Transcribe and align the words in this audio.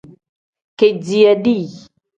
Kediiya 0.77 1.33
dii. 1.43 1.69